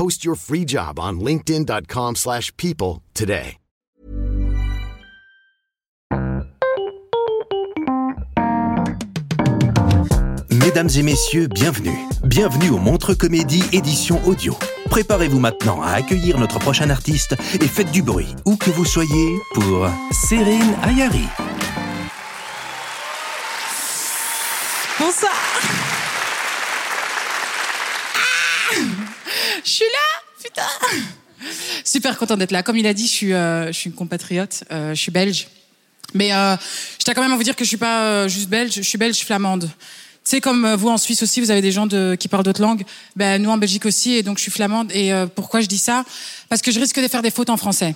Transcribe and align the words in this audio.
Post 0.00 0.24
your 0.24 0.34
free 0.34 0.64
job 0.64 0.98
on 0.98 1.20
linkedin.com/people 1.20 2.14
slash 2.14 2.50
people 2.56 3.02
today. 3.12 3.58
Mesdames 10.50 10.88
et 10.96 11.02
messieurs, 11.02 11.48
bienvenue. 11.48 11.98
Bienvenue 12.24 12.70
au 12.70 12.78
Montre 12.78 13.12
Comédie 13.12 13.62
édition 13.74 14.26
audio. 14.26 14.56
Préparez-vous 14.88 15.38
maintenant 15.38 15.82
à 15.82 15.90
accueillir 15.90 16.38
notre 16.38 16.58
prochain 16.58 16.88
artiste 16.88 17.34
et 17.60 17.68
faites 17.68 17.92
du 17.92 18.00
bruit, 18.02 18.34
où 18.46 18.56
que 18.56 18.70
vous 18.70 18.86
soyez, 18.86 19.36
pour 19.52 19.86
Céline 20.12 20.74
Ayari. 20.82 21.26
Bonsoir. 24.98 25.89
Je 29.64 29.70
suis 29.70 29.84
là, 29.84 30.42
putain. 30.42 30.96
Super 31.84 32.18
content 32.18 32.36
d'être 32.36 32.50
là. 32.50 32.62
Comme 32.62 32.76
il 32.76 32.86
a 32.86 32.94
dit, 32.94 33.06
je 33.06 33.12
suis, 33.12 33.32
euh, 33.32 33.68
je 33.68 33.72
suis 33.72 33.90
une 33.90 33.96
compatriote. 33.96 34.64
euh, 34.70 34.94
je 34.94 35.00
suis 35.00 35.10
belge. 35.10 35.48
Mais 36.14 36.32
euh, 36.32 36.56
je 36.98 37.04
tiens 37.04 37.14
quand 37.14 37.22
même 37.22 37.32
à 37.32 37.36
vous 37.36 37.42
dire 37.42 37.56
que 37.56 37.64
je 37.64 37.68
suis 37.68 37.76
pas 37.76 38.02
euh, 38.02 38.28
juste 38.28 38.48
belge. 38.48 38.72
Je 38.74 38.82
suis 38.82 38.98
belge 38.98 39.18
flamande. 39.20 39.70
Tu 40.22 40.36
sais, 40.36 40.40
comme 40.40 40.64
euh, 40.64 40.76
vous 40.76 40.88
en 40.88 40.98
Suisse 40.98 41.22
aussi, 41.22 41.40
vous 41.40 41.50
avez 41.50 41.62
des 41.62 41.72
gens 41.72 41.86
de, 41.86 42.14
qui 42.18 42.28
parlent 42.28 42.44
d'autres 42.44 42.60
langues. 42.60 42.84
Ben 43.16 43.40
nous 43.40 43.50
en 43.50 43.56
Belgique 43.56 43.86
aussi, 43.86 44.14
et 44.16 44.22
donc 44.22 44.36
je 44.36 44.42
suis 44.42 44.50
flamande. 44.50 44.90
Et 44.92 45.12
euh, 45.12 45.26
pourquoi 45.26 45.60
je 45.60 45.66
dis 45.66 45.78
ça? 45.78 46.04
Parce 46.48 46.60
que 46.60 46.70
je 46.72 46.80
risque 46.80 47.00
de 47.00 47.08
faire 47.08 47.22
des 47.22 47.30
fautes 47.30 47.48
en 47.48 47.56
français. 47.56 47.94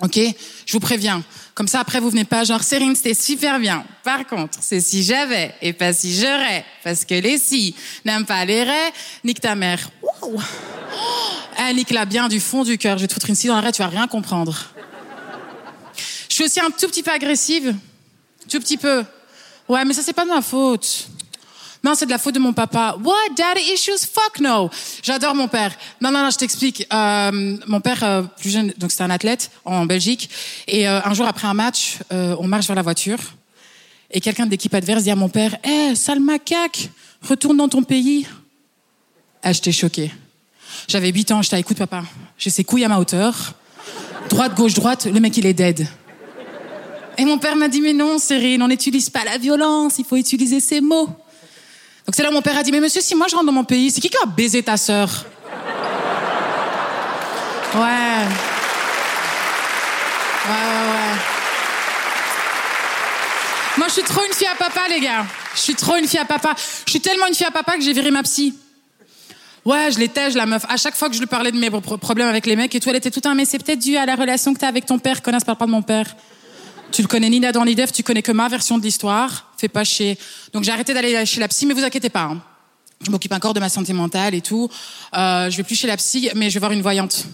Ok, 0.00 0.18
je 0.66 0.72
vous 0.72 0.80
préviens. 0.80 1.22
Comme 1.54 1.68
ça, 1.68 1.80
après, 1.80 2.00
vous 2.00 2.10
venez 2.10 2.24
pas 2.24 2.44
genre, 2.44 2.62
Cérine, 2.62 2.96
c'était 2.96 3.14
super 3.14 3.60
bien. 3.60 3.84
Par 4.02 4.26
contre, 4.26 4.58
c'est 4.60 4.80
si 4.80 5.02
j'avais 5.02 5.54
et 5.60 5.72
pas 5.72 5.92
si 5.92 6.18
j'aurais. 6.18 6.64
Parce 6.82 7.04
que 7.04 7.14
les 7.14 7.38
si 7.38 7.74
n'aiment 8.04 8.24
pas 8.24 8.44
les 8.44 8.62
raies, 8.64 8.92
nique 9.22 9.40
ta 9.40 9.54
mère. 9.54 9.90
Wow. 10.22 10.40
Elle 11.58 11.76
nique 11.76 11.90
la 11.90 12.06
bien 12.06 12.28
du 12.28 12.40
fond 12.40 12.64
du 12.64 12.78
cœur. 12.78 12.96
Je 12.96 13.02
vais 13.02 13.08
te 13.08 13.12
foutre 13.12 13.28
une 13.28 13.34
scie 13.34 13.48
dans 13.48 13.56
la 13.56 13.60
raie, 13.60 13.72
tu 13.72 13.82
vas 13.82 13.88
rien 13.88 14.08
comprendre. 14.08 14.72
Je 16.28 16.34
suis 16.34 16.44
aussi 16.44 16.60
un 16.60 16.70
tout 16.70 16.88
petit 16.88 17.02
peu 17.02 17.10
agressive. 17.10 17.74
Tout 18.48 18.58
petit 18.58 18.78
peu. 18.78 19.04
Ouais, 19.68 19.84
mais 19.84 19.92
ça, 19.92 20.02
c'est 20.02 20.14
pas 20.14 20.24
de 20.24 20.30
ma 20.30 20.40
faute. 20.40 21.08
Non, 21.84 21.94
c'est 21.96 22.06
de 22.06 22.10
la 22.10 22.18
faute 22.18 22.34
de 22.34 22.38
mon 22.38 22.52
papa. 22.52 22.96
What? 23.02 23.34
Daddy 23.36 23.60
issues? 23.74 24.06
Fuck 24.06 24.38
no. 24.40 24.70
J'adore 25.02 25.34
mon 25.34 25.48
père. 25.48 25.72
Non, 26.00 26.12
non, 26.12 26.22
non, 26.22 26.30
je 26.30 26.38
t'explique. 26.38 26.86
Euh, 26.92 27.56
mon 27.66 27.80
père, 27.80 28.04
euh, 28.04 28.22
plus 28.22 28.50
jeune, 28.50 28.72
donc 28.78 28.92
c'était 28.92 29.02
un 29.02 29.10
athlète 29.10 29.50
en 29.64 29.84
Belgique. 29.84 30.30
Et 30.68 30.88
euh, 30.88 31.00
un 31.04 31.12
jour 31.12 31.26
après 31.26 31.48
un 31.48 31.54
match, 31.54 31.98
euh, 32.12 32.36
on 32.38 32.46
marche 32.46 32.66
vers 32.66 32.76
la 32.76 32.82
voiture. 32.82 33.18
Et 34.12 34.20
quelqu'un 34.20 34.46
de 34.46 34.50
l'équipe 34.50 34.72
adverse 34.74 35.02
dit 35.02 35.10
à 35.10 35.16
mon 35.16 35.28
père, 35.28 35.56
Eh, 35.64 35.96
sale 35.96 36.20
macaque, 36.20 36.90
retourne 37.20 37.56
dans 37.56 37.68
ton 37.68 37.82
pays. 37.82 38.28
Ah, 39.42 39.52
j'étais 39.52 39.72
choquée. 39.72 40.12
J'avais 40.86 41.10
8 41.10 41.32
ans, 41.32 41.42
j'étais, 41.42 41.58
écoute 41.58 41.78
papa, 41.78 42.04
j'ai 42.38 42.50
ses 42.50 42.62
couilles 42.62 42.84
à 42.84 42.88
ma 42.88 42.98
hauteur. 42.98 43.54
Droite, 44.28 44.54
gauche, 44.54 44.74
droite, 44.74 45.06
le 45.06 45.18
mec 45.18 45.36
il 45.36 45.46
est 45.46 45.54
dead. 45.54 45.86
Et 47.18 47.24
mon 47.24 47.38
père 47.38 47.56
m'a 47.56 47.68
dit, 47.68 47.80
mais 47.80 47.92
non, 47.92 48.18
Cyril, 48.18 48.62
on 48.62 48.68
n'utilise 48.68 49.10
pas 49.10 49.24
la 49.24 49.36
violence, 49.36 49.98
il 49.98 50.04
faut 50.04 50.16
utiliser 50.16 50.60
ses 50.60 50.80
mots. 50.80 51.08
Donc 52.06 52.14
c'est 52.14 52.22
là 52.22 52.30
où 52.30 52.32
mon 52.32 52.42
père 52.42 52.56
a 52.56 52.62
dit, 52.62 52.72
mais 52.72 52.80
monsieur, 52.80 53.00
si 53.00 53.14
moi 53.14 53.26
je 53.28 53.34
rentre 53.34 53.46
dans 53.46 53.52
mon 53.52 53.64
pays, 53.64 53.90
c'est 53.90 54.00
qui 54.00 54.08
qui 54.10 54.16
a 54.22 54.26
baisé 54.26 54.62
ta 54.62 54.76
sœur? 54.76 55.24
Ouais. 57.74 57.80
Ouais, 57.80 57.88
ouais, 60.50 60.88
ouais. 60.90 61.18
Moi, 63.78 63.86
je 63.88 63.92
suis 63.92 64.02
trop 64.02 64.20
une 64.26 64.34
fille 64.34 64.46
à 64.48 64.54
papa, 64.56 64.80
les 64.90 65.00
gars. 65.00 65.24
Je 65.54 65.60
suis 65.60 65.74
trop 65.74 65.96
une 65.96 66.06
fille 66.06 66.18
à 66.20 66.24
papa. 66.26 66.54
Je 66.84 66.90
suis 66.90 67.00
tellement 67.00 67.26
une 67.28 67.34
fille 67.34 67.46
à 67.46 67.50
papa 67.50 67.76
que 67.76 67.80
j'ai 67.82 67.92
viré 67.94 68.10
ma 68.10 68.22
psy. 68.22 68.54
Ouais, 69.64 69.90
je 69.92 69.98
l'étais, 69.98 70.28
la 70.30 70.44
meuf. 70.44 70.64
À 70.68 70.76
chaque 70.76 70.96
fois 70.96 71.08
que 71.08 71.14
je 71.14 71.20
lui 71.20 71.26
parlais 71.26 71.52
de 71.52 71.56
mes 71.56 71.70
pro- 71.70 71.96
problèmes 71.96 72.28
avec 72.28 72.44
les 72.46 72.56
mecs 72.56 72.74
et 72.74 72.80
tout, 72.80 72.90
elle 72.90 72.96
était 72.96 73.10
tout 73.12 73.26
un, 73.26 73.34
mais 73.34 73.44
c'est 73.44 73.58
peut-être 73.62 73.78
dû 73.78 73.96
à 73.96 74.04
la 74.04 74.16
relation 74.16 74.52
que 74.52 74.58
t'as 74.58 74.68
avec 74.68 74.84
ton 74.84 74.98
père. 74.98 75.22
Connasse, 75.22 75.44
parle 75.44 75.56
pas 75.56 75.66
de 75.66 75.70
mon 75.70 75.82
père. 75.82 76.06
Tu 76.90 77.00
le 77.00 77.08
connais 77.08 77.30
ni 77.30 77.40
d'Adam 77.40 77.64
ni 77.64 77.74
d'Ève, 77.74 77.92
tu 77.92 78.02
connais 78.02 78.22
que 78.22 78.32
ma 78.32 78.48
version 78.48 78.76
de 78.76 78.82
l'histoire. 78.82 79.51
Fais 79.62 79.68
pas 79.68 79.84
chier. 79.84 80.18
Donc 80.52 80.64
j'ai 80.64 80.72
arrêté 80.72 80.92
d'aller 80.92 81.24
chez 81.24 81.38
la 81.38 81.46
psy, 81.46 81.66
mais 81.66 81.74
vous 81.74 81.84
inquiétez 81.84 82.10
pas. 82.10 82.22
hein. 82.22 82.42
Je 83.00 83.12
m'occupe 83.12 83.32
encore 83.32 83.54
de 83.54 83.60
ma 83.60 83.68
santé 83.68 83.92
mentale 83.92 84.34
et 84.34 84.40
tout. 84.40 84.68
Euh, 85.14 85.48
je 85.50 85.56
vais 85.56 85.62
plus 85.62 85.76
chez 85.76 85.86
la 85.86 85.96
psy, 85.96 86.28
mais 86.34 86.50
je 86.50 86.54
vais 86.54 86.58
voir 86.58 86.72
une 86.72 86.82
voyante. 86.82 87.26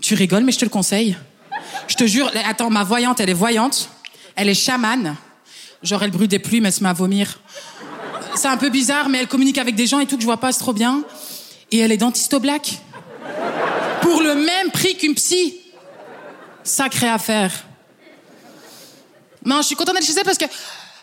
tu 0.00 0.14
rigoles, 0.14 0.44
mais 0.44 0.52
je 0.52 0.60
te 0.60 0.64
le 0.64 0.68
conseille. 0.70 1.16
Je 1.88 1.96
te 1.96 2.06
jure, 2.06 2.30
attends, 2.48 2.70
ma 2.70 2.84
voyante, 2.84 3.18
elle 3.18 3.30
est 3.30 3.34
voyante. 3.34 3.88
Elle 4.36 4.48
est 4.48 4.54
chamane. 4.54 5.16
Genre, 5.82 6.00
elle 6.04 6.12
brûle 6.12 6.28
des 6.28 6.38
plumes, 6.38 6.66
elle 6.66 6.72
se 6.72 6.84
met 6.84 6.88
à 6.88 6.92
vomir. 6.92 7.40
C'est 8.36 8.46
un 8.46 8.56
peu 8.56 8.68
bizarre, 8.70 9.08
mais 9.08 9.18
elle 9.18 9.26
communique 9.26 9.58
avec 9.58 9.74
des 9.74 9.88
gens 9.88 9.98
et 9.98 10.06
tout 10.06 10.14
que 10.14 10.22
je 10.22 10.26
vois 10.26 10.38
pas, 10.38 10.52
trop 10.52 10.72
bien. 10.72 11.02
Et 11.72 11.78
elle 11.78 11.90
est 11.90 11.96
dentiste 11.96 12.32
au 12.32 12.38
black. 12.38 12.78
Pour 14.02 14.22
le 14.22 14.36
même 14.36 14.70
prix 14.70 14.96
qu'une 14.96 15.16
psy. 15.16 15.56
Sacrée 16.62 17.08
affaire. 17.08 17.50
Non, 19.44 19.58
je 19.62 19.66
suis 19.66 19.76
contente 19.76 19.94
d'être 19.94 20.06
chez 20.06 20.12
elle 20.16 20.24
parce 20.24 20.38
que, 20.38 20.44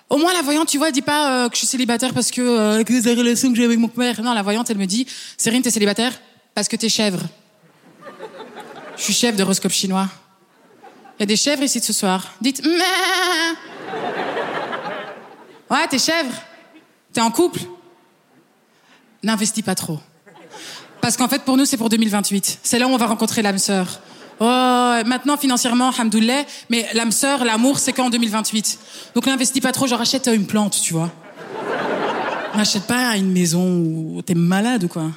au 0.09 0.17
moins, 0.17 0.33
la 0.33 0.41
voyante, 0.41 0.67
tu 0.67 0.77
vois, 0.77 0.87
elle 0.87 0.93
dit 0.93 1.01
pas 1.01 1.45
euh, 1.45 1.49
que 1.49 1.55
je 1.55 1.59
suis 1.59 1.67
célibataire 1.67 2.13
parce 2.13 2.31
que, 2.31 2.41
euh, 2.41 2.75
avec 2.75 2.89
les 2.89 3.13
relations 3.13 3.49
que 3.49 3.55
j'ai 3.57 3.65
avec 3.65 3.79
mon 3.79 3.87
père. 3.87 4.21
Non, 4.21 4.33
la 4.33 4.43
voyante, 4.43 4.69
elle 4.69 4.77
me 4.77 4.85
dit, 4.85 5.07
Cérine, 5.37 5.61
t'es 5.61 5.71
célibataire 5.71 6.13
parce 6.53 6.67
que 6.67 6.75
t'es 6.75 6.89
chèvre. 6.89 7.21
Je 8.95 9.03
suis 9.03 9.13
chef 9.13 9.35
d'horoscope 9.35 9.71
chinois. 9.71 10.07
Il 11.17 11.21
y 11.21 11.23
a 11.23 11.25
des 11.25 11.35
chèvres 11.35 11.63
ici 11.63 11.79
de 11.79 11.85
ce 11.85 11.93
soir. 11.93 12.33
Dites, 12.41 12.63
Ouais, 15.69 15.87
t'es 15.89 15.99
chèvre. 15.99 16.33
T'es 17.11 17.21
en 17.21 17.31
couple 17.31 17.59
N'investis 19.23 19.63
pas 19.63 19.75
trop. 19.75 19.99
Parce 21.01 21.17
qu'en 21.17 21.27
fait, 21.27 21.43
pour 21.43 21.57
nous, 21.57 21.65
c'est 21.65 21.77
pour 21.77 21.89
2028. 21.89 22.59
C'est 22.63 22.79
là 22.79 22.87
où 22.87 22.91
on 22.91 22.97
va 22.97 23.07
rencontrer 23.07 23.41
l'âme 23.41 23.57
sœur. 23.57 23.99
Oh, 24.39 24.43
maintenant, 25.05 25.37
financièrement, 25.37 25.91
hamdoulilah, 25.97 26.43
mais 26.69 26.87
l'âme 26.93 27.11
sœur, 27.11 27.43
l'amour, 27.43 27.79
c'est 27.79 27.93
qu'en 27.93 28.09
2028. 28.09 28.79
Donc 29.15 29.25
n'investis 29.25 29.61
pas 29.61 29.71
trop, 29.71 29.87
genre 29.87 30.01
achète 30.01 30.27
une 30.27 30.45
plante, 30.45 30.79
tu 30.81 30.93
vois. 30.93 31.11
N'achète 32.55 32.87
pas 32.87 33.15
une 33.17 33.31
maison 33.31 33.67
où 33.67 34.21
t'es 34.23 34.35
malade 34.35 34.83
ou 34.83 34.87
quoi. 34.87 35.11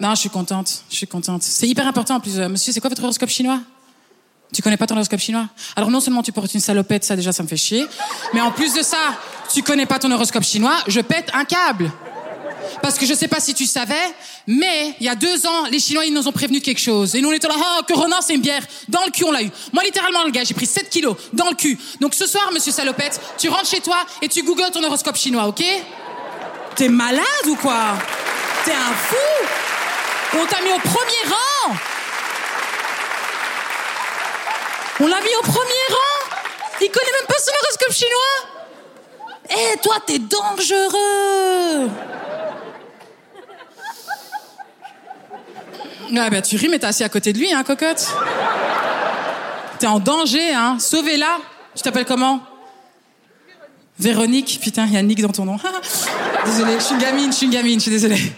Non, 0.00 0.10
je 0.14 0.20
suis 0.20 0.30
contente, 0.30 0.82
je 0.90 0.96
suis 0.96 1.06
contente. 1.06 1.42
C'est 1.42 1.68
hyper 1.68 1.86
important 1.86 2.16
en 2.16 2.20
plus. 2.20 2.38
Euh, 2.38 2.48
Monsieur, 2.48 2.72
c'est 2.72 2.80
quoi 2.80 2.90
votre 2.90 3.02
horoscope 3.04 3.28
chinois? 3.28 3.60
Tu 4.52 4.62
connais 4.62 4.76
pas 4.76 4.86
ton 4.86 4.94
horoscope 4.94 5.20
chinois? 5.20 5.48
Alors 5.76 5.90
non 5.90 6.00
seulement 6.00 6.22
tu 6.22 6.32
portes 6.32 6.54
une 6.54 6.60
salopette, 6.60 7.04
ça 7.04 7.16
déjà 7.16 7.32
ça 7.32 7.42
me 7.42 7.48
fait 7.48 7.56
chier, 7.56 7.86
mais 8.32 8.40
en 8.40 8.50
plus 8.50 8.72
de 8.74 8.82
ça, 8.82 8.98
tu 9.52 9.62
connais 9.62 9.86
pas 9.86 9.98
ton 9.98 10.10
horoscope 10.10 10.44
chinois, 10.44 10.76
je 10.86 11.00
pète 11.00 11.30
un 11.34 11.44
câble. 11.44 11.90
Parce 12.82 12.98
que 12.98 13.06
je 13.06 13.14
sais 13.14 13.28
pas 13.28 13.40
si 13.40 13.54
tu 13.54 13.66
savais, 13.66 13.94
mais 14.46 14.94
il 15.00 15.06
y 15.06 15.08
a 15.08 15.14
deux 15.14 15.46
ans, 15.46 15.66
les 15.70 15.78
Chinois, 15.78 16.04
ils 16.04 16.12
nous 16.12 16.26
ont 16.28 16.32
prévenu 16.32 16.60
quelque 16.60 16.80
chose. 16.80 17.14
Et 17.14 17.20
nous, 17.20 17.28
on 17.28 17.32
était 17.32 17.48
là, 17.48 17.54
ah, 17.56 17.80
Corona, 17.86 18.16
c'est 18.20 18.34
une 18.34 18.40
bière. 18.40 18.62
Dans 18.88 19.04
le 19.04 19.10
cul, 19.10 19.24
on 19.24 19.32
l'a 19.32 19.42
eu. 19.42 19.50
Moi, 19.72 19.82
littéralement, 19.84 20.24
le 20.24 20.30
gars, 20.30 20.44
j'ai 20.44 20.54
pris 20.54 20.66
7 20.66 20.90
kilos 20.90 21.16
dans 21.32 21.48
le 21.48 21.54
cul. 21.54 21.78
Donc 22.00 22.14
ce 22.14 22.26
soir, 22.26 22.50
monsieur 22.52 22.72
salopette, 22.72 23.20
tu 23.38 23.48
rentres 23.48 23.68
chez 23.68 23.80
toi 23.80 23.96
et 24.22 24.28
tu 24.28 24.42
googles 24.42 24.70
ton 24.72 24.82
horoscope 24.82 25.16
chinois, 25.16 25.46
ok? 25.46 25.64
T'es 26.76 26.88
malade 26.88 27.24
ou 27.46 27.56
quoi? 27.56 27.96
T'es 28.64 28.72
un 28.72 28.94
fou 28.94 29.16
On 30.34 30.46
t'a 30.46 30.60
mis 30.62 30.72
au 30.72 30.78
premier 30.78 31.30
rang. 31.30 31.76
On 35.00 35.06
l'a 35.06 35.20
mis 35.20 35.36
au 35.38 35.42
premier 35.42 35.86
rang. 35.90 36.38
Il 36.80 36.90
connaît 36.90 37.12
même 37.12 37.26
pas 37.26 37.34
son 37.38 37.52
horoscope 37.62 37.92
chinois. 37.92 38.54
Eh, 39.50 39.78
toi, 39.78 39.96
t'es 40.06 40.18
dangereux. 40.18 41.90
Ah 46.16 46.30
bah 46.30 46.42
tu 46.42 46.56
ris, 46.56 46.68
mais 46.68 46.78
t'es 46.78 46.86
assis 46.86 47.04
à 47.04 47.08
côté 47.08 47.32
de 47.32 47.38
lui, 47.38 47.52
hein, 47.52 47.64
cocotte. 47.64 48.06
T'es 49.78 49.86
en 49.86 49.98
danger, 49.98 50.54
hein. 50.54 50.78
Sauvez-la. 50.78 51.38
Tu 51.74 51.82
t'appelles 51.82 52.04
comment? 52.04 52.40
Véronique. 53.98 54.60
Putain, 54.62 54.86
il 54.86 54.92
y 54.92 54.96
a 54.96 55.02
Nick 55.02 55.20
dans 55.20 55.32
ton 55.32 55.44
nom. 55.44 55.56
désolée, 56.44 56.74
je 56.78 56.84
suis 56.84 56.94
une 56.94 57.00
gamine, 57.00 57.32
je 57.32 57.36
suis 57.36 57.46
une 57.46 57.52
gamine, 57.52 57.78
je 57.78 57.82
suis 57.82 57.90
désolée. 57.90 58.32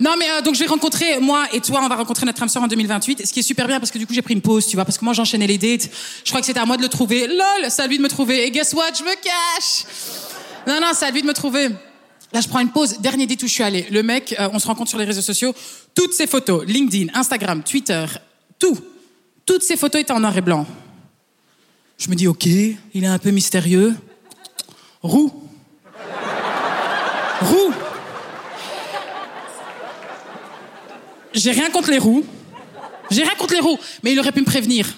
Non 0.00 0.16
mais 0.18 0.28
euh, 0.28 0.40
donc 0.40 0.54
je 0.54 0.60
vais 0.60 0.66
rencontrer 0.66 1.20
moi 1.20 1.46
et 1.52 1.60
toi 1.60 1.80
on 1.82 1.88
va 1.88 1.94
rencontrer 1.94 2.26
notre 2.26 2.42
âme 2.42 2.48
sœur 2.48 2.62
en 2.64 2.66
2028 2.66 3.26
ce 3.26 3.32
qui 3.32 3.40
est 3.40 3.44
super 3.44 3.68
bien 3.68 3.78
parce 3.78 3.92
que 3.92 3.98
du 3.98 4.06
coup 4.06 4.12
j'ai 4.12 4.22
pris 4.22 4.34
une 4.34 4.40
pause 4.42 4.66
tu 4.66 4.74
vois 4.74 4.84
parce 4.84 4.98
que 4.98 5.04
moi 5.04 5.14
j'enchaînais 5.14 5.46
les 5.46 5.56
dates 5.56 5.88
je 6.24 6.30
crois 6.30 6.40
que 6.40 6.46
c'était 6.46 6.58
à 6.58 6.66
moi 6.66 6.76
de 6.76 6.82
le 6.82 6.88
trouver 6.88 7.28
lol 7.28 7.38
c'est 7.68 7.82
à 7.82 7.86
lui 7.86 7.98
de 7.98 8.02
me 8.02 8.08
trouver 8.08 8.44
et 8.44 8.50
guess 8.50 8.72
what? 8.74 8.92
Je 8.98 9.04
me 9.04 9.14
cache 9.14 9.86
non 10.66 10.80
non 10.80 10.88
c'est 10.94 11.06
à 11.06 11.10
lui 11.12 11.22
de 11.22 11.26
me 11.28 11.32
trouver 11.32 11.70
Là, 12.34 12.40
je 12.40 12.48
prends 12.48 12.58
une 12.58 12.72
pause. 12.72 12.98
Dernier 12.98 13.28
date 13.28 13.44
où 13.44 13.46
je 13.46 13.52
suis 13.52 13.62
allée. 13.62 13.86
Le 13.92 14.02
mec, 14.02 14.34
euh, 14.40 14.48
on 14.52 14.58
se 14.58 14.66
rencontre 14.66 14.90
sur 14.90 14.98
les 14.98 15.04
réseaux 15.04 15.22
sociaux. 15.22 15.54
Toutes 15.94 16.12
ses 16.12 16.26
photos, 16.26 16.66
LinkedIn, 16.66 17.12
Instagram, 17.14 17.62
Twitter, 17.62 18.04
tout. 18.58 18.76
Toutes 19.46 19.62
ses 19.62 19.76
photos 19.76 20.00
étaient 20.00 20.12
en 20.12 20.18
noir 20.18 20.36
et 20.36 20.40
blanc. 20.40 20.66
Je 21.96 22.10
me 22.10 22.16
dis, 22.16 22.26
ok, 22.26 22.46
il 22.46 23.04
est 23.04 23.06
un 23.06 23.20
peu 23.20 23.30
mystérieux. 23.30 23.94
Roux. 25.00 25.32
Roux. 27.40 27.72
J'ai 31.34 31.52
rien 31.52 31.70
contre 31.70 31.92
les 31.92 31.98
roues. 31.98 32.24
J'ai 33.12 33.22
rien 33.22 33.34
contre 33.38 33.54
les 33.54 33.60
roues. 33.60 33.78
Mais 34.02 34.12
il 34.12 34.18
aurait 34.18 34.32
pu 34.32 34.40
me 34.40 34.44
prévenir. 34.44 34.92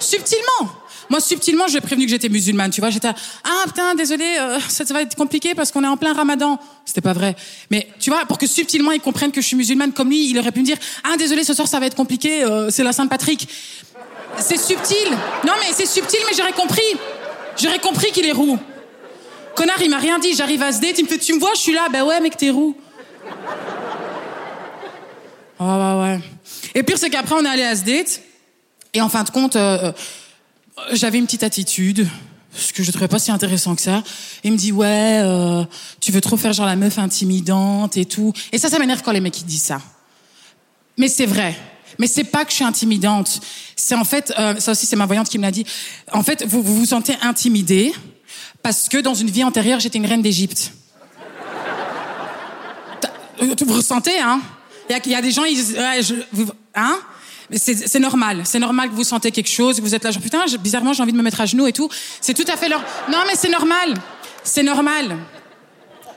Subtilement. 0.00 0.79
Moi, 1.10 1.20
subtilement, 1.20 1.66
je 1.66 1.72
lui 1.72 1.78
ai 1.78 1.80
prévenu 1.80 2.06
que 2.06 2.10
j'étais 2.10 2.28
musulmane, 2.28 2.70
tu 2.70 2.80
vois. 2.80 2.90
J'étais, 2.90 3.08
ah 3.08 3.62
putain, 3.66 3.94
désolé, 3.96 4.24
euh, 4.38 4.60
ça, 4.68 4.84
va 4.84 5.02
être 5.02 5.16
compliqué 5.16 5.54
parce 5.56 5.72
qu'on 5.72 5.82
est 5.82 5.88
en 5.88 5.96
plein 5.96 6.14
ramadan. 6.14 6.58
C'était 6.84 7.00
pas 7.00 7.12
vrai. 7.12 7.34
Mais 7.70 7.88
tu 7.98 8.10
vois, 8.10 8.24
pour 8.26 8.38
que 8.38 8.46
subtilement 8.46 8.92
il 8.92 9.00
comprenne 9.00 9.32
que 9.32 9.40
je 9.40 9.46
suis 9.46 9.56
musulmane 9.56 9.92
comme 9.92 10.08
lui, 10.08 10.30
il 10.30 10.38
aurait 10.38 10.52
pu 10.52 10.60
me 10.60 10.64
dire, 10.64 10.78
ah 11.04 11.16
désolé, 11.18 11.42
ce 11.42 11.52
soir 11.52 11.66
ça 11.66 11.80
va 11.80 11.86
être 11.86 11.96
compliqué, 11.96 12.44
euh, 12.44 12.70
c'est 12.70 12.84
la 12.84 12.92
Saint-Patrick. 12.92 13.48
C'est 14.38 14.56
subtil. 14.56 15.10
Non 15.44 15.52
mais 15.58 15.72
c'est 15.74 15.86
subtil, 15.86 16.20
mais 16.28 16.36
j'aurais 16.36 16.52
compris. 16.52 16.80
J'aurais 17.60 17.80
compris 17.80 18.12
qu'il 18.12 18.24
est 18.24 18.32
roux. 18.32 18.58
Connard, 19.56 19.82
il 19.82 19.90
m'a 19.90 19.98
rien 19.98 20.20
dit. 20.20 20.34
J'arrive 20.34 20.62
à 20.62 20.70
ce 20.70 20.80
date, 20.80 20.96
il 20.98 21.04
me 21.04 21.08
fait, 21.08 21.18
tu 21.18 21.34
me 21.34 21.40
vois, 21.40 21.50
je 21.56 21.60
suis 21.60 21.74
là. 21.74 21.88
Ben 21.92 22.04
ouais, 22.04 22.20
mec, 22.20 22.36
t'es 22.36 22.50
roux. 22.50 22.76
Oh, 25.58 25.64
ouais, 25.64 26.02
ouais. 26.02 26.20
Et 26.74 26.82
pire, 26.84 26.96
c'est 26.96 27.10
qu'après, 27.10 27.34
on 27.34 27.44
est 27.44 27.48
allé 27.48 27.64
à 27.64 27.74
ce 27.74 27.84
date. 27.84 28.22
Et 28.94 29.00
en 29.00 29.08
fin 29.08 29.24
de 29.24 29.30
compte, 29.30 29.56
euh, 29.56 29.92
j'avais 30.92 31.18
une 31.18 31.26
petite 31.26 31.42
attitude, 31.42 32.08
ce 32.52 32.72
que 32.72 32.82
je 32.82 32.90
trouvais 32.90 33.08
pas 33.08 33.18
si 33.18 33.30
intéressant 33.30 33.74
que 33.74 33.82
ça. 33.82 34.02
Il 34.44 34.52
me 34.52 34.56
dit 34.56 34.72
ouais, 34.72 35.20
euh, 35.22 35.64
tu 36.00 36.12
veux 36.12 36.20
trop 36.20 36.36
faire 36.36 36.52
genre 36.52 36.66
la 36.66 36.76
meuf 36.76 36.98
intimidante 36.98 37.96
et 37.96 38.04
tout. 38.04 38.32
Et 38.52 38.58
ça, 38.58 38.68
ça 38.68 38.78
m'énerve 38.78 39.02
quand 39.02 39.12
les 39.12 39.20
mecs 39.20 39.40
ils 39.40 39.46
disent 39.46 39.62
ça. 39.62 39.80
Mais 40.96 41.08
c'est 41.08 41.26
vrai. 41.26 41.56
Mais 41.98 42.06
c'est 42.06 42.24
pas 42.24 42.44
que 42.44 42.50
je 42.50 42.56
suis 42.56 42.64
intimidante. 42.64 43.40
C'est 43.76 43.94
en 43.94 44.04
fait, 44.04 44.32
euh, 44.38 44.56
ça 44.58 44.72
aussi 44.72 44.86
c'est 44.86 44.96
ma 44.96 45.06
voyante 45.06 45.28
qui 45.28 45.38
me 45.38 45.44
l'a 45.44 45.50
dit. 45.50 45.64
En 46.12 46.22
fait, 46.22 46.44
vous, 46.46 46.62
vous 46.62 46.76
vous 46.76 46.86
sentez 46.86 47.16
intimidé 47.22 47.92
parce 48.62 48.88
que 48.88 48.98
dans 48.98 49.14
une 49.14 49.30
vie 49.30 49.44
antérieure 49.44 49.80
j'étais 49.80 49.98
une 49.98 50.06
reine 50.06 50.22
d'Égypte. 50.22 50.72
Euh, 53.42 53.54
vous 53.66 53.74
ressentez, 53.74 54.18
hein? 54.18 54.40
Il 54.88 54.96
y, 55.06 55.10
y, 55.10 55.14
a 55.14 55.22
des 55.22 55.30
gens, 55.30 55.44
ils, 55.44 55.78
ouais, 55.78 56.02
je, 56.02 56.14
vous, 56.32 56.50
hein? 56.74 56.98
C'est 57.56 57.98
normal. 57.98 58.42
C'est 58.44 58.58
normal 58.58 58.90
que 58.90 58.94
vous 58.94 59.04
sentez 59.04 59.30
quelque 59.32 59.50
chose, 59.50 59.76
que 59.76 59.82
vous 59.82 59.94
êtes 59.94 60.04
là, 60.04 60.10
genre 60.10 60.22
putain, 60.22 60.44
bizarrement, 60.60 60.92
j'ai 60.92 61.02
envie 61.02 61.12
de 61.12 61.16
me 61.16 61.22
mettre 61.22 61.40
à 61.40 61.46
genoux 61.46 61.66
et 61.66 61.72
tout. 61.72 61.88
C'est 62.20 62.34
tout 62.34 62.50
à 62.50 62.56
fait 62.56 62.68
leur. 62.68 62.80
Non, 63.10 63.18
mais 63.26 63.34
c'est 63.34 63.50
normal. 63.50 63.94
C'est 64.44 64.62
normal. 64.62 65.18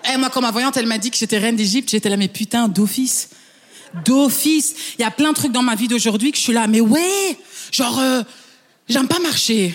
Et 0.06 0.10
eh, 0.14 0.18
moi, 0.18 0.30
quand 0.30 0.42
ma 0.42 0.52
voyante, 0.52 0.78
elle 0.78 0.86
m'a 0.86 0.98
dit 0.98 1.12
que 1.12 1.18
j'étais 1.18 1.38
reine 1.38 1.56
d'Égypte, 1.56 1.90
j'étais 1.90 2.10
là, 2.10 2.18
mais 2.18 2.28
putain, 2.28 2.68
d'office. 2.68 3.30
D'office. 4.06 4.76
Il 5.00 5.02
y 5.02 5.06
a 5.06 5.12
plein 5.12 5.32
de 5.32 5.36
trucs 5.36 5.52
dans 5.52 5.64
ma 5.64 5.76
vie 5.76 5.88
d'aujourd'hui 5.88 6.32
que 6.32 6.38
je 6.38 6.44
suis 6.44 6.54
là, 6.54 6.68
mais 6.68 6.82
ouais, 6.82 7.38
genre, 7.72 8.00
euh, 8.00 8.22
j'aime 8.90 9.08
pas 9.08 9.20
marcher. 9.20 9.74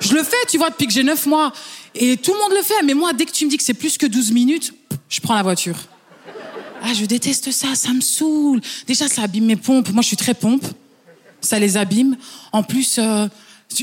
Je 0.00 0.14
le 0.14 0.22
fais, 0.22 0.36
tu 0.48 0.58
vois, 0.58 0.70
depuis 0.70 0.86
que 0.86 0.92
j'ai 0.92 1.04
9 1.04 1.26
mois. 1.26 1.52
Et 1.94 2.16
tout 2.16 2.32
le 2.32 2.38
monde 2.38 2.52
le 2.56 2.62
fait. 2.62 2.82
Mais 2.84 2.94
moi, 2.94 3.12
dès 3.12 3.26
que 3.26 3.32
tu 3.32 3.44
me 3.44 3.50
dis 3.50 3.58
que 3.58 3.62
c'est 3.62 3.74
plus 3.74 3.98
que 3.98 4.06
12 4.06 4.32
minutes, 4.32 4.72
je 5.08 5.20
prends 5.20 5.34
la 5.34 5.42
voiture. 5.42 5.76
Ah, 6.84 6.94
je 6.94 7.04
déteste 7.04 7.52
ça, 7.52 7.74
ça 7.74 7.92
me 7.92 8.00
saoule. 8.00 8.60
Déjà, 8.88 9.06
ça 9.06 9.22
abîme 9.22 9.44
mes 9.44 9.56
pompes. 9.56 9.90
Moi, 9.90 10.02
je 10.02 10.08
suis 10.08 10.16
très 10.16 10.34
pompe. 10.34 10.66
Ça 11.40 11.58
les 11.60 11.76
abîme. 11.76 12.16
En 12.50 12.64
plus, 12.64 12.96
euh, 12.98 13.28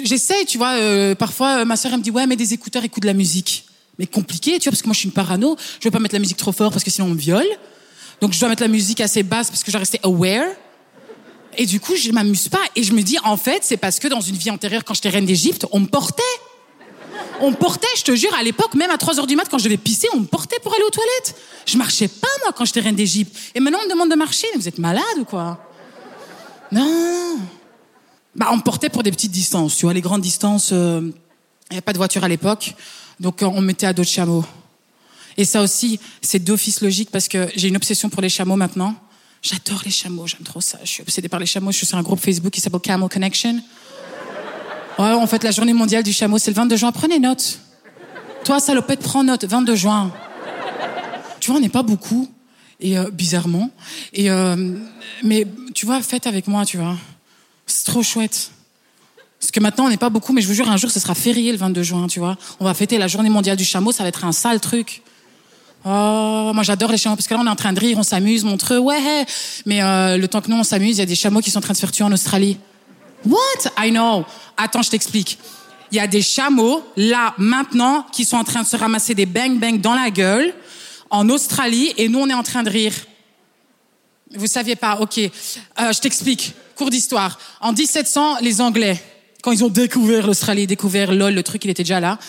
j'essaye, 0.03 0.45
tu 0.45 0.57
vois. 0.57 0.73
Euh, 0.73 1.15
parfois, 1.15 1.61
euh, 1.61 1.65
ma 1.65 1.77
soeur, 1.77 1.93
elle 1.93 1.99
me 1.99 2.03
dit, 2.03 2.11
ouais, 2.11 2.27
mets 2.27 2.35
des 2.35 2.53
écouteurs, 2.53 2.83
écoute 2.83 3.03
de 3.03 3.07
la 3.07 3.13
musique. 3.13 3.65
Mais 3.97 4.05
compliqué, 4.05 4.59
tu 4.59 4.65
vois, 4.65 4.71
parce 4.71 4.81
que 4.81 4.87
moi, 4.87 4.93
je 4.93 4.99
suis 4.99 5.07
une 5.07 5.13
parano. 5.13 5.55
Je 5.79 5.87
veux 5.87 5.91
pas 5.91 5.99
mettre 5.99 6.15
la 6.15 6.19
musique 6.19 6.37
trop 6.37 6.51
fort 6.51 6.71
parce 6.71 6.83
que 6.83 6.91
sinon, 6.91 7.07
on 7.07 7.11
me 7.11 7.17
viole. 7.17 7.47
Donc, 8.19 8.33
je 8.33 8.39
dois 8.39 8.49
mettre 8.49 8.63
la 8.63 8.67
musique 8.67 8.99
assez 8.99 9.23
basse 9.23 9.49
parce 9.49 9.63
que 9.63 9.67
je 9.67 9.73
dois 9.73 9.79
rester 9.79 10.01
aware. 10.03 10.47
Et 11.57 11.65
du 11.65 11.79
coup, 11.79 11.95
je 11.95 12.11
m'amuse 12.11 12.49
pas. 12.49 12.59
Et 12.75 12.83
je 12.83 12.91
me 12.91 13.01
dis, 13.01 13.17
en 13.23 13.37
fait, 13.37 13.63
c'est 13.63 13.77
parce 13.77 13.99
que 13.99 14.09
dans 14.09 14.21
une 14.21 14.35
vie 14.35 14.51
antérieure, 14.51 14.83
quand 14.83 14.93
j'étais 14.93 15.09
reine 15.09 15.25
d'Égypte, 15.25 15.65
on 15.71 15.79
me 15.79 15.87
portait. 15.87 16.21
On 17.41 17.53
portait, 17.53 17.87
je 17.97 18.03
te 18.03 18.15
jure, 18.15 18.33
à 18.33 18.43
l'époque, 18.43 18.73
même 18.75 18.91
à 18.91 18.97
3 18.97 19.19
heures 19.19 19.27
du 19.27 19.35
mat, 19.35 19.47
quand 19.49 19.57
je 19.57 19.65
devais 19.65 19.77
pisser, 19.77 20.07
on 20.13 20.19
me 20.19 20.25
portait 20.25 20.59
pour 20.61 20.73
aller 20.73 20.83
aux 20.83 20.89
toilettes. 20.89 21.35
Je 21.65 21.77
marchais 21.77 22.07
pas, 22.07 22.27
moi, 22.43 22.53
quand 22.55 22.65
j'étais 22.65 22.81
reine 22.81 22.95
d'Égypte. 22.95 23.35
Et 23.55 23.59
maintenant, 23.59 23.79
on 23.81 23.85
me 23.85 23.89
demande 23.91 24.09
de 24.09 24.15
marcher. 24.15 24.47
Vous 24.55 24.67
êtes 24.67 24.77
malade 24.77 25.03
ou 25.19 25.25
quoi? 25.25 25.63
Non. 26.71 27.39
Bah, 28.35 28.49
on 28.51 28.57
me 28.57 28.61
portait 28.61 28.89
pour 28.89 29.03
des 29.03 29.11
petites 29.11 29.31
distances, 29.31 29.75
tu 29.77 29.85
vois. 29.85 29.93
Les 29.93 30.01
grandes 30.01 30.21
distances, 30.21 30.69
il 30.71 30.77
euh, 30.77 31.01
n'y 31.01 31.11
avait 31.71 31.81
pas 31.81 31.93
de 31.93 31.97
voiture 31.97 32.23
à 32.23 32.27
l'époque. 32.27 32.75
Donc, 33.19 33.41
euh, 33.41 33.47
on 33.47 33.61
me 33.61 33.67
mettait 33.67 33.87
à 33.87 33.93
dos 33.93 34.03
de 34.03 34.07
chameau. 34.07 34.45
Et 35.37 35.45
ça 35.45 35.61
aussi, 35.61 35.99
c'est 36.21 36.39
d'office 36.39 36.81
logique 36.81 37.11
parce 37.11 37.27
que 37.27 37.49
j'ai 37.55 37.69
une 37.69 37.77
obsession 37.77 38.09
pour 38.09 38.21
les 38.21 38.29
chameaux 38.29 38.55
maintenant. 38.55 38.95
J'adore 39.41 39.81
les 39.85 39.91
chameaux, 39.91 40.27
j'aime 40.27 40.43
trop 40.43 40.59
ça. 40.59 40.79
Je 40.83 40.89
suis 40.89 41.01
obsédée 41.01 41.29
par 41.29 41.39
les 41.39 41.45
chameaux. 41.45 41.71
Je 41.71 41.77
suis 41.77 41.87
sur 41.87 41.97
un 41.97 42.03
groupe 42.03 42.19
Facebook 42.19 42.51
qui 42.51 42.59
s'appelle 42.59 42.81
Camel 42.81 43.07
Connection. 43.07 43.61
En 44.99 45.27
fait, 45.27 45.45
la 45.45 45.51
journée 45.51 45.71
mondiale 45.71 46.03
du 46.03 46.11
chameau, 46.11 46.37
c'est 46.37 46.51
le 46.51 46.55
22 46.55 46.75
juin. 46.75 46.91
Prenez 46.91 47.19
note. 47.19 47.59
Toi, 48.43 48.59
salopette, 48.59 48.99
prends 48.99 49.23
note. 49.23 49.45
22 49.45 49.75
juin. 49.75 50.11
Tu 51.39 51.49
vois, 51.49 51.57
on 51.57 51.61
n'est 51.61 51.69
pas 51.69 51.83
beaucoup. 51.83 52.27
Et 52.81 52.97
euh, 52.97 53.09
bizarrement. 53.09 53.69
Et 54.13 54.29
euh, 54.29 54.75
mais 55.23 55.47
tu 55.73 55.85
vois, 55.85 56.01
faites 56.01 56.27
avec 56.27 56.47
moi, 56.47 56.65
tu 56.65 56.77
vois. 56.77 56.97
C'est 57.65 57.85
trop 57.85 58.03
chouette. 58.03 58.51
Parce 59.39 59.51
que 59.51 59.61
maintenant, 59.61 59.85
on 59.85 59.89
n'est 59.89 59.97
pas 59.97 60.09
beaucoup, 60.09 60.33
mais 60.33 60.41
je 60.41 60.47
vous 60.47 60.53
jure, 60.53 60.69
un 60.69 60.75
jour, 60.75 60.91
ce 60.91 60.99
sera 60.99 61.15
férié 61.15 61.51
le 61.53 61.57
22 61.57 61.81
juin, 61.81 62.07
tu 62.07 62.19
vois. 62.19 62.37
On 62.59 62.65
va 62.65 62.73
fêter 62.73 62.97
la 62.97 63.07
journée 63.07 63.29
mondiale 63.29 63.55
du 63.55 63.63
chameau, 63.63 63.93
ça 63.93 64.03
va 64.03 64.09
être 64.09 64.25
un 64.25 64.33
sale 64.33 64.59
truc. 64.59 65.01
Oh, 65.85 66.51
moi 66.53 66.63
j'adore 66.63 66.91
les 66.91 66.97
chameaux 66.97 67.15
parce 67.15 67.27
que 67.27 67.33
là 67.33 67.39
on 67.41 67.47
est 67.47 67.49
en 67.49 67.55
train 67.55 67.71
de 67.71 67.79
rire, 67.79 67.97
on 67.97 68.03
s'amuse, 68.03 68.43
montreux, 68.43 68.79
ouais. 68.79 69.25
Mais 69.65 69.81
euh, 69.81 70.17
le 70.17 70.27
temps 70.27 70.41
que 70.41 70.49
nous 70.49 70.57
on 70.57 70.63
s'amuse, 70.63 70.97
il 70.97 70.99
y 70.99 71.03
a 71.03 71.05
des 71.05 71.15
chameaux 71.15 71.39
qui 71.39 71.51
sont 71.51 71.59
en 71.59 71.61
train 71.61 71.71
de 71.71 71.77
se 71.77 71.81
faire 71.81 71.91
tuer 71.93 72.03
en 72.03 72.11
Australie. 72.11 72.57
What? 73.25 73.71
I 73.77 73.91
know. 73.91 74.25
Attends, 74.57 74.81
je 74.81 74.89
t'explique. 74.89 75.39
Il 75.91 75.97
y 75.97 75.99
a 75.99 76.07
des 76.07 76.21
chameaux, 76.21 76.83
là, 76.95 77.33
maintenant, 77.37 78.05
qui 78.11 78.25
sont 78.25 78.37
en 78.37 78.43
train 78.43 78.61
de 78.61 78.67
se 78.67 78.77
ramasser 78.77 79.15
des 79.15 79.25
bang-bang 79.25 79.81
dans 79.81 79.95
la 79.95 80.11
gueule, 80.11 80.53
en 81.09 81.27
Australie, 81.29 81.93
et 81.97 82.07
nous, 82.07 82.19
on 82.19 82.29
est 82.29 82.33
en 82.33 82.43
train 82.43 82.63
de 82.63 82.69
rire. 82.69 82.93
Vous 84.35 84.47
saviez 84.47 84.75
pas, 84.75 84.99
ok. 84.99 85.17
Euh, 85.17 85.29
je 85.91 85.99
t'explique. 85.99 86.53
Cours 86.75 86.91
d'histoire. 86.91 87.39
En 87.59 87.73
1700, 87.73 88.37
les 88.41 88.61
Anglais, 88.61 89.01
quand 89.41 89.51
ils 89.51 89.63
ont 89.63 89.69
découvert 89.69 90.27
l'Australie, 90.27 90.67
découvert 90.67 91.13
LOL, 91.13 91.33
le 91.33 91.43
truc, 91.43 91.65
il 91.65 91.71
était 91.71 91.83
déjà 91.83 91.99
là. 91.99 92.19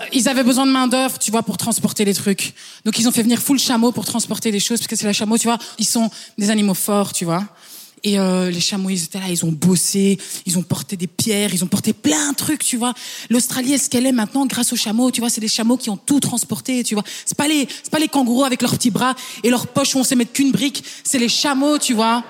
Euh, 0.00 0.04
ils 0.12 0.28
avaient 0.28 0.42
besoin 0.42 0.66
de 0.66 0.72
main 0.72 0.88
d'œuvre, 0.88 1.18
tu 1.18 1.30
vois, 1.30 1.44
pour 1.44 1.56
transporter 1.56 2.04
les 2.04 2.14
trucs. 2.14 2.54
Donc 2.84 2.98
ils 2.98 3.06
ont 3.06 3.12
fait 3.12 3.22
venir 3.22 3.40
full 3.40 3.58
chameau 3.58 3.92
pour 3.92 4.04
transporter 4.04 4.50
des 4.50 4.60
choses, 4.60 4.80
parce 4.80 4.88
que 4.88 4.96
c'est 4.96 5.06
la 5.06 5.12
chameau, 5.12 5.38
tu 5.38 5.46
vois. 5.46 5.58
Ils 5.78 5.86
sont 5.86 6.10
des 6.36 6.50
animaux 6.50 6.74
forts, 6.74 7.12
tu 7.12 7.24
vois. 7.24 7.44
Et 8.06 8.20
euh, 8.20 8.52
les 8.52 8.60
chameaux, 8.60 8.90
ils 8.90 9.02
étaient 9.02 9.18
là, 9.18 9.28
ils 9.28 9.44
ont 9.44 9.50
bossé, 9.50 10.16
ils 10.46 10.56
ont 10.58 10.62
porté 10.62 10.96
des 10.96 11.08
pierres, 11.08 11.52
ils 11.52 11.64
ont 11.64 11.66
porté 11.66 11.92
plein 11.92 12.30
de 12.30 12.36
trucs, 12.36 12.62
tu 12.64 12.76
vois. 12.76 12.94
L'Australie 13.30 13.72
est 13.72 13.78
ce 13.78 13.90
qu'elle 13.90 14.06
est 14.06 14.12
maintenant 14.12 14.46
grâce 14.46 14.72
aux 14.72 14.76
chameaux, 14.76 15.10
tu 15.10 15.20
vois. 15.20 15.28
C'est 15.28 15.40
des 15.40 15.48
chameaux 15.48 15.76
qui 15.76 15.90
ont 15.90 15.96
tout 15.96 16.20
transporté, 16.20 16.84
tu 16.84 16.94
vois. 16.94 17.02
C'est 17.24 17.36
pas 17.36 17.48
les, 17.48 17.66
c'est 17.82 17.90
pas 17.90 17.98
les 17.98 18.06
kangourous 18.06 18.44
avec 18.44 18.62
leurs 18.62 18.76
petits 18.76 18.92
bras 18.92 19.16
et 19.42 19.50
leurs 19.50 19.66
poches 19.66 19.96
où 19.96 19.98
on 19.98 20.04
sait 20.04 20.14
mettre 20.14 20.32
qu'une 20.32 20.52
brique. 20.52 20.84
C'est 21.02 21.18
les 21.18 21.28
chameaux, 21.28 21.78
tu 21.78 21.94
vois. 21.94 22.22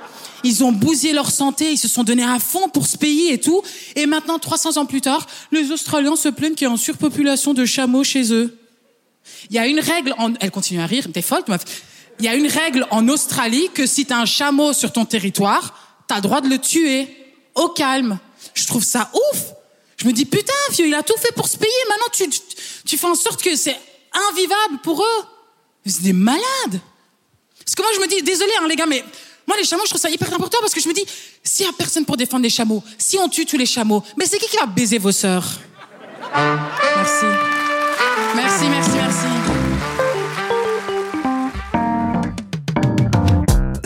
Ils 0.45 0.65
ont 0.65 0.73
bousillé 0.73 1.13
leur 1.13 1.31
santé, 1.31 1.73
ils 1.73 1.77
se 1.77 1.89
sont 1.89 2.05
donnés 2.05 2.25
à 2.25 2.39
fond 2.39 2.71
pour 2.71 2.87
ce 2.87 2.97
pays 2.97 3.29
et 3.29 3.39
tout. 3.39 3.61
Et 3.97 4.07
maintenant, 4.07 4.39
300 4.39 4.79
ans 4.79 4.87
plus 4.87 5.03
tard, 5.03 5.27
les 5.53 5.73
Australiens 5.73 6.17
se 6.17 6.31
plaignent 6.31 6.55
qu'il 6.55 6.67
y 6.67 6.71
a 6.71 6.73
une 6.73 6.79
surpopulation 6.79 7.53
de 7.53 7.67
chameaux 7.67 8.03
chez 8.03 8.33
eux. 8.33 8.57
Il 9.51 9.57
y 9.57 9.59
a 9.59 9.67
une 9.67 9.81
règle, 9.81 10.15
elle 10.41 10.51
continue 10.51 10.81
à 10.81 10.87
rire, 10.87 11.07
t'es 11.13 11.21
folle, 11.21 11.43
meuf. 11.49 11.65
Il 12.19 12.25
y 12.25 12.29
a 12.29 12.35
une 12.35 12.47
règle 12.47 12.87
en 12.91 13.09
Australie 13.09 13.69
que 13.75 13.87
si 13.87 14.07
t'as 14.07 14.17
un 14.17 14.25
chameau 14.25 14.73
sur 14.73 14.93
ton 14.93 15.05
territoire, 15.05 15.75
t'as 16.07 16.17
le 16.17 16.23
droit 16.23 16.41
de 16.41 16.49
le 16.49 16.59
tuer. 16.59 17.09
Au 17.55 17.69
calme. 17.69 18.19
Je 18.55 18.67
trouve 18.67 18.85
ça 18.85 19.11
ouf. 19.15 19.43
Je 19.97 20.07
me 20.07 20.13
dis, 20.13 20.27
putain, 20.27 20.53
vieux, 20.73 20.87
il 20.87 20.95
a 20.95 21.03
tout 21.03 21.17
fait 21.19 21.33
pour 21.35 21.49
se 21.49 21.57
payer. 21.57 21.73
Maintenant, 21.89 22.07
tu, 22.13 22.29
tu, 22.85 22.99
fais 22.99 23.07
en 23.07 23.15
sorte 23.15 23.43
que 23.43 23.57
c'est 23.57 23.79
invivable 24.31 24.79
pour 24.83 25.03
eux. 25.03 25.25
C'est 25.87 26.03
des 26.03 26.13
malades. 26.13 26.43
Parce 27.65 27.75
que 27.75 27.83
moi, 27.83 27.91
je 27.95 28.01
me 28.01 28.07
dis, 28.07 28.23
désolé, 28.23 28.53
hein, 28.61 28.67
les 28.69 28.77
gars, 28.77 28.87
mais 28.87 29.03
moi, 29.47 29.57
les 29.57 29.65
chameaux, 29.65 29.83
je 29.85 29.91
trouve 29.91 30.01
ça 30.01 30.11
hyper 30.11 30.33
important 30.35 30.59
parce 30.61 30.75
que 30.75 30.81
je 30.81 30.89
me 30.89 30.95
dis, 30.95 31.05
s'il 31.43 31.65
y 31.65 31.69
a 31.69 31.73
personne 31.73 32.05
pour 32.05 32.17
défendre 32.17 32.43
les 32.43 32.51
chameaux, 32.51 32.83
si 32.99 33.17
on 33.19 33.29
tue 33.29 33.47
tous 33.47 33.57
les 33.57 33.67
chameaux, 33.67 34.03
mais 34.19 34.27
c'est 34.27 34.39
qui 34.39 34.49
qui 34.49 34.57
va 34.57 34.67
baiser 34.67 34.99
vos 34.99 35.13
sœurs? 35.13 35.61
Merci. 36.35 37.27
Merci, 38.35 38.65
merci, 38.69 38.91
merci. 38.95 39.66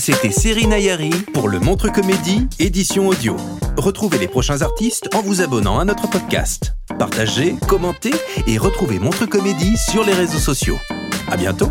C'était 0.01 0.31
Série 0.31 0.67
Nayari 0.67 1.11
pour 1.35 1.51
le 1.51 1.61
Montre 1.61 1.93
Comédie, 1.93 2.49
édition 2.59 3.09
audio. 3.09 3.37
Retrouvez 3.77 4.17
les 4.17 4.29
prochains 4.29 4.63
artistes 4.63 5.15
en 5.15 5.21
vous 5.21 5.43
abonnant 5.43 5.79
à 5.79 5.85
notre 5.85 6.09
podcast. 6.09 6.75
Partagez, 6.99 7.55
commentez 7.69 8.15
et 8.47 8.57
retrouvez 8.57 8.99
Montre 8.99 9.27
Comédie 9.27 9.77
sur 9.77 10.03
les 10.03 10.15
réseaux 10.15 10.39
sociaux. 10.39 10.79
À 11.31 11.37
bientôt! 11.37 11.71